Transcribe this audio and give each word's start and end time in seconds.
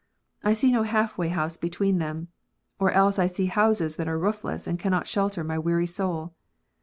I 0.43 0.53
see 0.53 0.71
no 0.71 0.81
half 0.81 1.15
way 1.19 1.27
house 1.29 1.57
between 1.57 1.99
them; 1.99 2.29
or 2.79 2.89
else 2.89 3.19
I 3.19 3.27
see 3.27 3.45
houses 3.45 3.97
that 3.97 4.07
are 4.07 4.17
roofless 4.17 4.65
and 4.65 4.79
cannot 4.79 5.05
shelter 5.05 5.43
my 5.43 5.59
weary 5.59 5.85
soul. 5.85 6.33